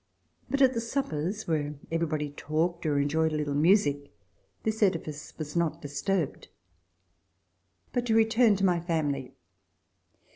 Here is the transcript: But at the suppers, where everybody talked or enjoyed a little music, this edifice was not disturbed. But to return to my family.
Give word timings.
But 0.49 0.63
at 0.63 0.73
the 0.73 0.81
suppers, 0.81 1.47
where 1.47 1.75
everybody 1.91 2.31
talked 2.31 2.87
or 2.87 2.97
enjoyed 2.97 3.33
a 3.33 3.35
little 3.35 3.53
music, 3.53 4.11
this 4.63 4.81
edifice 4.81 5.37
was 5.37 5.55
not 5.55 5.79
disturbed. 5.79 6.47
But 7.93 8.07
to 8.07 8.15
return 8.15 8.55
to 8.55 8.65
my 8.65 8.79
family. 8.79 9.35